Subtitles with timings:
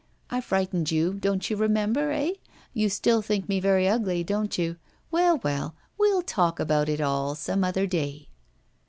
[0.31, 2.31] I frightened you, don't you remember, eh?
[2.73, 4.77] You still think me very ugly, don't you?
[5.11, 8.29] Well, well, we'll talk about it all some other day.